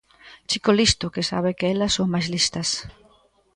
[0.49, 2.69] Chico listo que sabe que elas son máis listas.